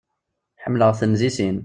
Ḥemmleɣ-ten 0.63 1.11
di 1.19 1.29
sin. 1.35 1.57